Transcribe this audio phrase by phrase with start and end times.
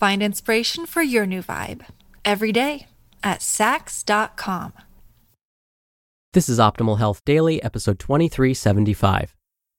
[0.00, 1.84] Find inspiration for your new vibe
[2.24, 2.86] every day
[3.22, 4.72] at Saks.com.
[6.32, 9.36] This is Optimal Health Daily, episode 2375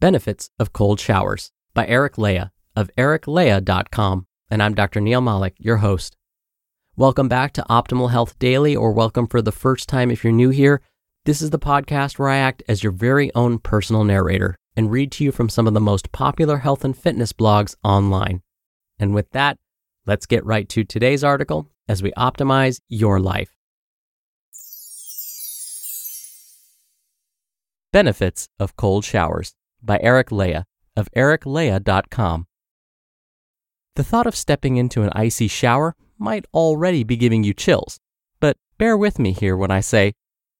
[0.00, 4.26] Benefits of Cold Showers by Eric Leija of ericleija.com.
[4.50, 5.00] And I'm Dr.
[5.00, 6.18] Neal Malik, your host.
[6.94, 10.50] Welcome back to Optimal Health Daily, or welcome for the first time if you're new
[10.50, 10.82] here.
[11.24, 15.10] This is the podcast where I act as your very own personal narrator and read
[15.12, 18.42] to you from some of the most popular health and fitness blogs online.
[18.98, 19.56] And with that,
[20.06, 23.50] let's get right to today's article as we optimize your life.
[27.92, 30.64] Benefits of Cold Showers by Eric Leija
[30.96, 32.46] of ericleija.com.
[33.96, 37.98] The thought of stepping into an icy shower might already be giving you chills,
[38.40, 40.14] but bear with me here when I say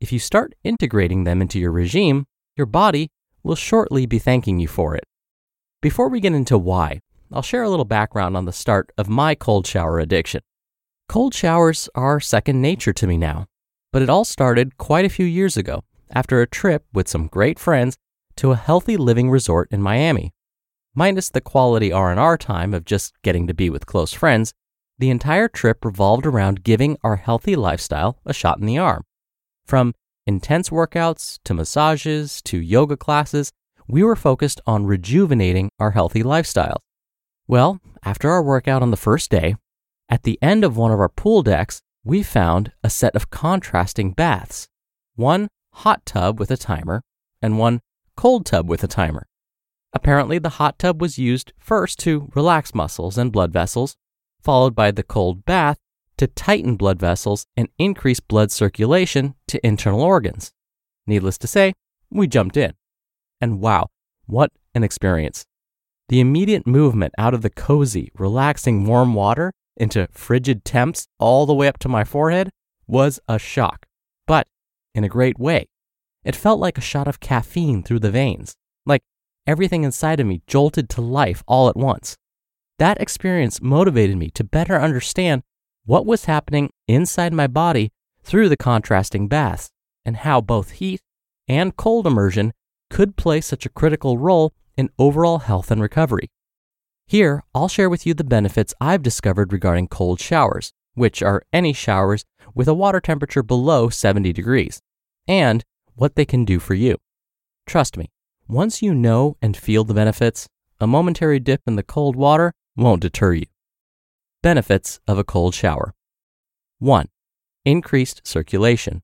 [0.00, 3.10] if you start integrating them into your regime, your body
[3.42, 5.04] will shortly be thanking you for it.
[5.80, 7.00] Before we get into why,
[7.34, 10.40] I'll share a little background on the start of my cold shower addiction.
[11.08, 13.46] Cold showers are second nature to me now,
[13.92, 17.58] but it all started quite a few years ago after a trip with some great
[17.58, 17.98] friends
[18.36, 20.32] to a healthy living resort in Miami.
[20.94, 24.54] Minus the quality R&R time of just getting to be with close friends,
[25.00, 29.02] the entire trip revolved around giving our healthy lifestyle a shot in the arm.
[29.66, 29.92] From
[30.24, 33.50] intense workouts to massages to yoga classes,
[33.88, 36.78] we were focused on rejuvenating our healthy lifestyles.
[37.46, 39.56] Well, after our workout on the first day,
[40.08, 44.12] at the end of one of our pool decks, we found a set of contrasting
[44.12, 44.68] baths
[45.16, 47.02] one hot tub with a timer
[47.40, 47.80] and one
[48.16, 49.26] cold tub with a timer.
[49.92, 53.96] Apparently, the hot tub was used first to relax muscles and blood vessels,
[54.42, 55.78] followed by the cold bath
[56.16, 60.52] to tighten blood vessels and increase blood circulation to internal organs.
[61.06, 61.74] Needless to say,
[62.10, 62.74] we jumped in.
[63.40, 63.88] And wow,
[64.26, 65.44] what an experience!
[66.08, 71.54] The immediate movement out of the cozy, relaxing warm water into frigid temps all the
[71.54, 72.50] way up to my forehead
[72.86, 73.86] was a shock,
[74.26, 74.46] but
[74.94, 75.66] in a great way.
[76.24, 78.54] It felt like a shot of caffeine through the veins,
[78.86, 79.02] like
[79.46, 82.16] everything inside of me jolted to life all at once.
[82.78, 85.42] That experience motivated me to better understand
[85.84, 87.92] what was happening inside my body
[88.22, 89.70] through the contrasting baths
[90.04, 91.00] and how both heat
[91.46, 92.52] and cold immersion
[92.90, 96.30] could play such a critical role in overall health and recovery.
[97.06, 101.72] Here, I'll share with you the benefits I've discovered regarding cold showers, which are any
[101.72, 102.24] showers
[102.54, 104.80] with a water temperature below 70 degrees,
[105.28, 105.64] and
[105.94, 106.98] what they can do for you.
[107.66, 108.10] Trust me,
[108.48, 110.48] once you know and feel the benefits,
[110.80, 113.46] a momentary dip in the cold water won't deter you.
[114.42, 115.94] Benefits of a cold shower
[116.78, 117.08] 1.
[117.64, 119.02] Increased circulation.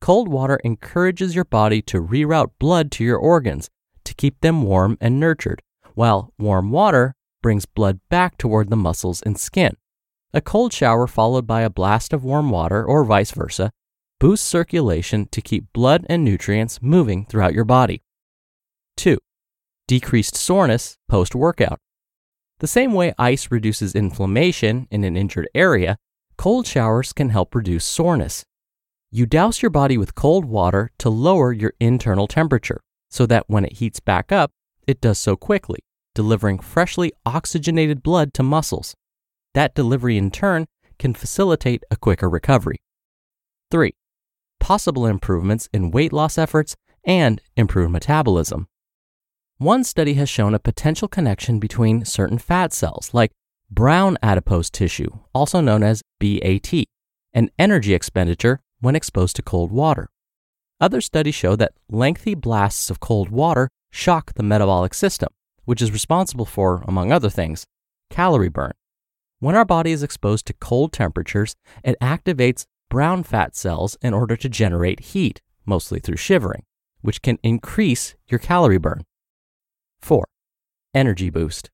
[0.00, 3.70] Cold water encourages your body to reroute blood to your organs
[4.12, 5.62] to keep them warm and nurtured,
[5.94, 9.74] while warm water brings blood back toward the muscles and skin.
[10.34, 13.72] A cold shower followed by a blast of warm water, or vice versa,
[14.20, 18.02] boosts circulation to keep blood and nutrients moving throughout your body.
[18.98, 19.16] 2.
[19.88, 21.78] Decreased soreness post workout.
[22.60, 25.96] The same way ice reduces inflammation in an injured area,
[26.36, 28.44] cold showers can help reduce soreness.
[29.10, 32.82] You douse your body with cold water to lower your internal temperature
[33.12, 34.50] so that when it heats back up,
[34.86, 35.80] it does so quickly,
[36.14, 38.94] delivering freshly oxygenated blood to muscles.
[39.52, 40.66] That delivery in turn
[40.98, 42.78] can facilitate a quicker recovery.
[43.70, 43.94] 3.
[44.60, 46.74] Possible improvements in weight loss efforts
[47.04, 48.66] and improved metabolism.
[49.58, 53.32] One study has shown a potential connection between certain fat cells, like
[53.70, 56.72] brown adipose tissue, also known as BAT,
[57.34, 60.08] and energy expenditure when exposed to cold water.
[60.82, 65.28] Other studies show that lengthy blasts of cold water shock the metabolic system,
[65.64, 67.64] which is responsible for, among other things,
[68.10, 68.72] calorie burn.
[69.38, 74.36] When our body is exposed to cold temperatures, it activates brown fat cells in order
[74.36, 76.64] to generate heat, mostly through shivering,
[77.00, 79.04] which can increase your calorie burn.
[80.00, 80.24] 4.
[80.94, 81.70] Energy boost.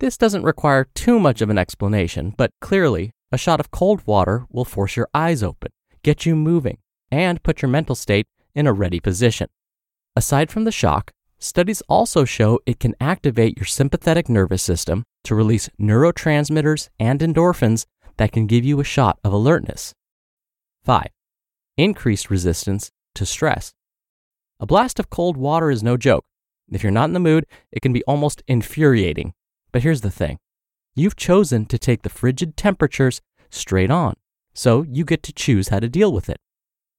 [0.00, 4.46] This doesn't require too much of an explanation, but clearly, a shot of cold water
[4.48, 5.70] will force your eyes open,
[6.02, 6.78] get you moving,
[7.14, 9.48] and put your mental state in a ready position.
[10.16, 15.34] Aside from the shock, studies also show it can activate your sympathetic nervous system to
[15.34, 19.94] release neurotransmitters and endorphins that can give you a shot of alertness.
[20.84, 21.06] 5.
[21.76, 23.72] Increased resistance to stress.
[24.60, 26.24] A blast of cold water is no joke.
[26.70, 29.34] If you're not in the mood, it can be almost infuriating.
[29.72, 30.38] But here's the thing
[30.94, 33.20] you've chosen to take the frigid temperatures
[33.50, 34.14] straight on,
[34.54, 36.38] so you get to choose how to deal with it.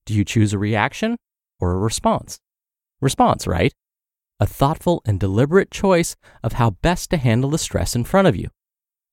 [0.05, 1.17] Do you choose a reaction
[1.59, 2.39] or a response?
[3.01, 3.73] Response, right?
[4.39, 8.35] A thoughtful and deliberate choice of how best to handle the stress in front of
[8.35, 8.49] you.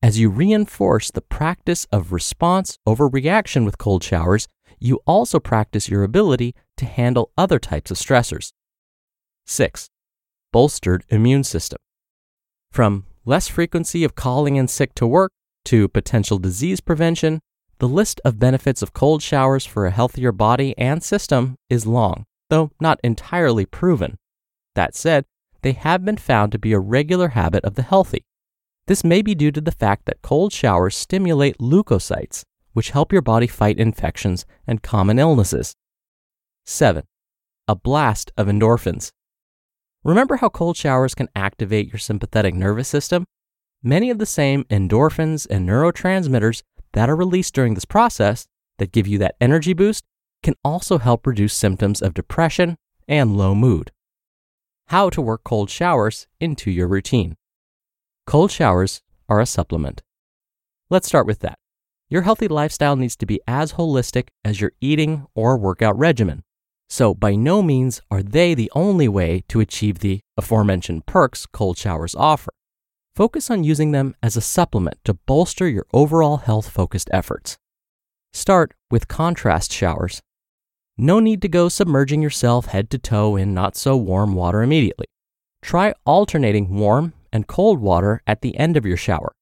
[0.02, 4.48] As you reinforce the practice of response over reaction with cold showers,
[4.80, 8.52] you also practice your ability to handle other types of stressors.
[9.46, 9.88] 6.
[10.52, 11.78] Bolstered immune system.
[12.72, 15.30] From less frequency of calling in sick to work
[15.66, 17.40] to potential disease prevention,
[17.82, 22.24] the list of benefits of cold showers for a healthier body and system is long,
[22.48, 24.16] though not entirely proven.
[24.76, 25.24] That said,
[25.62, 28.24] they have been found to be a regular habit of the healthy.
[28.86, 33.20] This may be due to the fact that cold showers stimulate leukocytes, which help your
[33.20, 35.74] body fight infections and common illnesses.
[36.64, 37.02] 7.
[37.66, 39.10] A blast of endorphins.
[40.04, 43.24] Remember how cold showers can activate your sympathetic nervous system?
[43.82, 48.46] Many of the same endorphins and neurotransmitters that are released during this process
[48.78, 50.04] that give you that energy boost
[50.42, 52.76] can also help reduce symptoms of depression
[53.08, 53.90] and low mood.
[54.88, 57.36] How to work cold showers into your routine.
[58.26, 60.02] Cold showers are a supplement.
[60.90, 61.58] Let's start with that.
[62.10, 66.42] Your healthy lifestyle needs to be as holistic as your eating or workout regimen.
[66.90, 71.78] So, by no means are they the only way to achieve the aforementioned perks cold
[71.78, 72.52] showers offer.
[73.14, 77.58] Focus on using them as a supplement to bolster your overall health focused efforts.
[78.32, 80.22] Start with contrast showers.
[80.96, 85.06] No need to go submerging yourself head to toe in not so warm water immediately.
[85.60, 89.32] Try alternating warm and cold water at the end of your shower.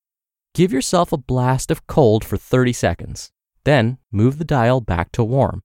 [0.52, 3.30] Give yourself a blast of cold for 30 seconds,
[3.64, 5.62] then move the dial back to warm.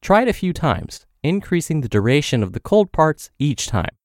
[0.00, 3.96] Try it a few times increasing the duration of the cold parts each time.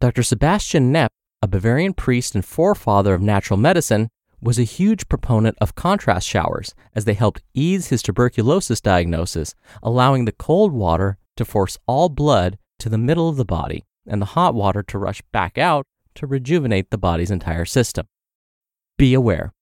[0.00, 0.22] Dr.
[0.22, 1.10] Sebastian Kneipp,
[1.42, 4.08] a Bavarian priest and forefather of natural medicine,
[4.40, 10.24] was a huge proponent of contrast showers as they helped ease his tuberculosis diagnosis, allowing
[10.24, 14.26] the cold water to force all blood to the middle of the body and the
[14.26, 18.06] hot water to rush back out to rejuvenate the body's entire system.
[18.98, 19.52] Be aware.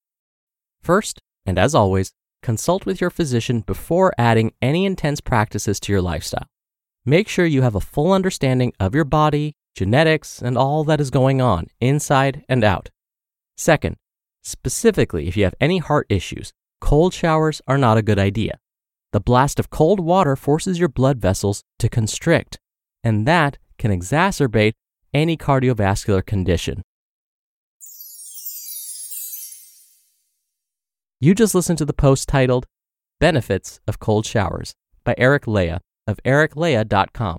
[0.82, 2.12] First, and as always,
[2.42, 6.46] consult with your physician before adding any intense practices to your lifestyle.
[7.06, 11.10] Make sure you have a full understanding of your body, genetics, and all that is
[11.10, 12.90] going on inside and out.
[13.56, 13.96] Second,
[14.42, 18.58] specifically if you have any heart issues, cold showers are not a good idea.
[19.12, 22.58] The blast of cold water forces your blood vessels to constrict,
[23.02, 24.72] and that can exacerbate
[25.12, 26.82] any cardiovascular condition.
[31.20, 32.66] You just listened to the post titled
[33.20, 37.38] Benefits of Cold Showers by Eric Leija of ericleija.com.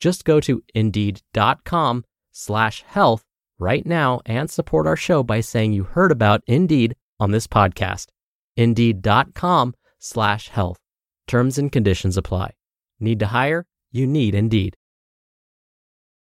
[0.00, 3.24] Just go to indeed.com slash health
[3.58, 8.06] right now and support our show by saying you heard about Indeed on this podcast.
[8.56, 10.78] Indeed.com slash health.
[11.26, 12.54] Terms and conditions apply.
[13.00, 13.66] Need to hire?
[13.92, 14.74] You need Indeed.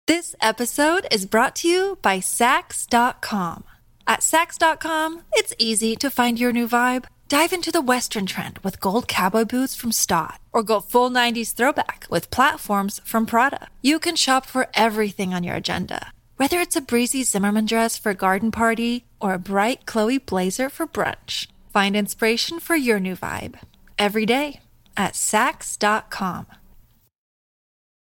[0.06, 3.64] This episode is brought to you by Saks.com.
[4.06, 7.04] At Saks.com, it's easy to find your new vibe.
[7.32, 11.54] Dive into the Western trend with gold cowboy boots from Staud, or go full 90s
[11.54, 13.68] throwback with platforms from Prada.
[13.80, 18.10] You can shop for everything on your agenda, whether it's a breezy Zimmermann dress for
[18.10, 21.46] a garden party or a bright Chloe blazer for brunch.
[21.72, 23.58] Find inspiration for your new vibe
[23.98, 24.60] every day
[24.94, 26.46] at Saks.com.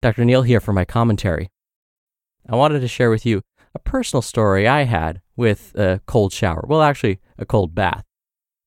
[0.02, 0.26] Dr.
[0.26, 1.48] Neal here for my commentary.
[2.46, 3.40] I wanted to share with you
[3.74, 6.66] a personal story I had with a cold shower.
[6.68, 8.04] Well, actually, a cold bath.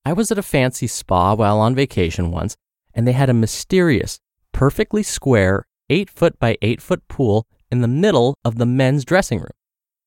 [0.07, 2.55] I was at a fancy spa while on vacation once,
[2.93, 4.21] and they had a mysterious,
[4.53, 9.39] perfectly square, 8 foot by 8 foot pool in the middle of the men's dressing
[9.39, 9.51] room.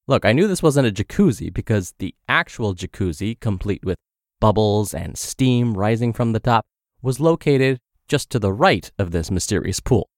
[0.09, 3.99] Look, I knew this wasn't a jacuzzi because the actual jacuzzi, complete with
[4.41, 6.65] bubbles and steam rising from the top,
[7.03, 7.79] was located
[8.09, 10.09] just to the right of this mysterious pool.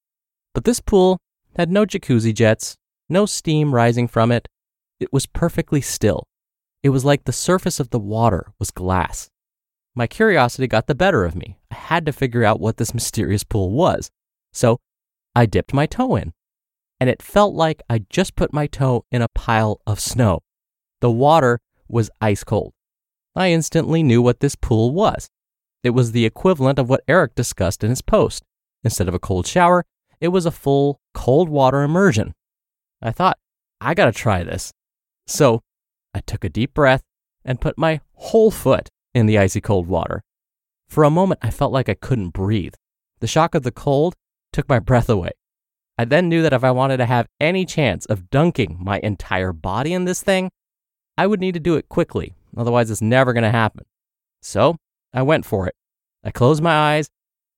[0.55, 1.19] But this pool
[1.57, 2.77] had no jacuzzi jets,
[3.09, 4.47] no steam rising from it.
[5.01, 6.23] It was perfectly still.
[6.85, 9.29] It was like the surface of the water was glass.
[9.95, 11.59] My curiosity got the better of me.
[11.71, 14.11] I had to figure out what this mysterious pool was.
[14.53, 14.81] So
[15.35, 16.33] I dipped my toe in,
[17.01, 20.41] and it felt like I just put my toe in a pile of snow.
[21.01, 22.73] The water was ice cold.
[23.35, 25.29] I instantly knew what this pool was.
[25.83, 28.43] It was the equivalent of what Eric discussed in his post.
[28.85, 29.85] Instead of a cold shower,
[30.21, 32.35] it was a full cold water immersion.
[33.01, 33.39] I thought,
[33.81, 34.73] I gotta try this.
[35.27, 35.63] So
[36.15, 37.03] I took a deep breath
[37.45, 40.23] and put my whole foot in the icy cold water.
[40.89, 42.75] For a moment, I felt like I couldn't breathe.
[43.21, 44.15] The shock of the cold
[44.53, 45.31] took my breath away.
[45.99, 49.53] I then knew that if I wanted to have any chance of dunking my entire
[49.53, 50.51] body in this thing,
[51.17, 53.85] I would need to do it quickly, otherwise, it's never going to happen.
[54.41, 54.77] So
[55.13, 55.75] I went for it.
[56.25, 57.11] I closed my eyes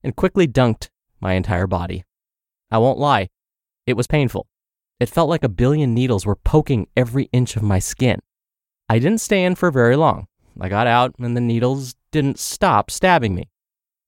[0.03, 0.89] and quickly dunked
[1.21, 2.05] my entire body.
[2.71, 3.29] I won't lie,
[3.87, 4.47] it was painful.
[5.01, 8.21] It felt like a billion needles were poking every inch of my skin.
[8.89, 10.27] I didn't stay in for very long.
[10.61, 13.49] I got out and the needles didn't stop stabbing me.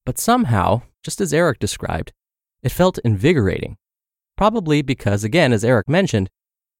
[0.05, 2.12] But somehow, just as Eric described,
[2.62, 3.76] it felt invigorating.
[4.37, 6.31] Probably because, again, as Eric mentioned,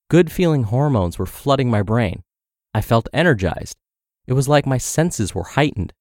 [0.09, 2.23] good feeling hormones were flooding my brain.
[2.73, 3.75] I felt energized.
[4.27, 5.93] It was like my senses were heightened.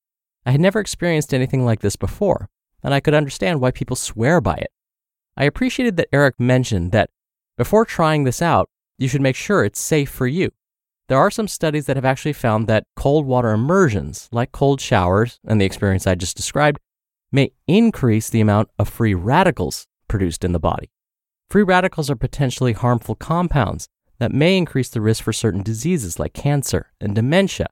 [0.45, 2.49] I had never experienced anything like this before,
[2.83, 4.71] and I could understand why people swear by it.
[5.37, 7.11] I appreciated that Eric mentioned that
[7.57, 8.69] before trying this out,
[8.99, 10.53] you should make sure it's safe for you.
[11.09, 15.39] There are some studies that have actually found that cold water immersions, like cold showers
[15.47, 16.81] and the experience I just described,
[17.31, 20.91] may increase the amount of free radicals produced in the body.
[21.49, 23.87] Free radicals are potentially harmful compounds
[24.19, 27.69] that may increase the risk for certain diseases like cancer and dementia.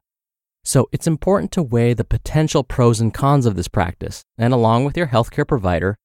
[0.63, 4.85] So it's important to weigh the potential pros and cons of this practice, and along
[4.85, 5.97] with your healthcare provider,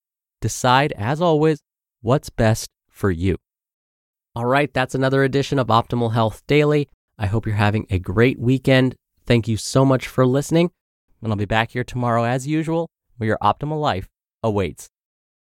[0.41, 1.61] decide, as always,
[2.01, 3.37] what's best for you.
[4.35, 6.89] All right, that's another edition of Optimal Health Daily.
[7.21, 8.95] I hope you're having a great weekend.
[9.25, 10.71] Thank you so much for listening.
[11.21, 14.07] And I'll be back here tomorrow as usual, where your optimal life
[14.41, 14.87] awaits.